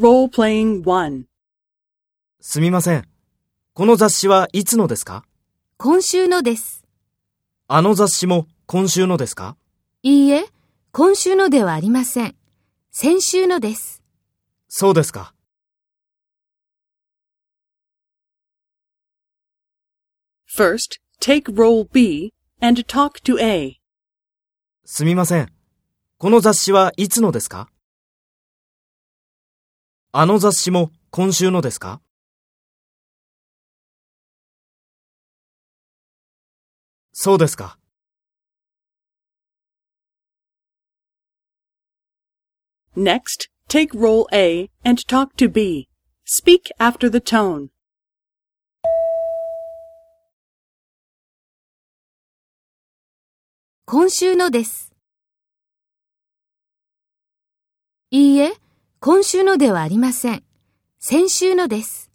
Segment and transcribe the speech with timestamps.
[0.00, 1.24] 1.
[2.40, 3.06] すみません。
[3.74, 5.26] この雑誌はいつのですか？
[5.76, 6.86] 今週のです。
[7.68, 9.58] あの雑誌も今週のですか？
[10.02, 10.46] いいえ、
[10.92, 12.34] 今週のではありません。
[12.90, 14.02] 先週のです。
[14.68, 15.34] そうですか。
[20.48, 22.32] First, take role B
[22.62, 23.76] and talk to A.
[24.86, 25.52] すみません。
[26.16, 27.68] この雑誌はいつのですか？
[30.12, 32.00] あの雑誌も今週のですか
[37.12, 37.78] そうですか。
[42.96, 45.88] Next, take role A and talk to B.
[46.24, 47.68] Speak after the tone.
[53.84, 54.92] 今週のです。
[58.10, 58.54] いいえ、
[59.02, 60.42] 今週のではありません。
[60.98, 62.09] 先週のです。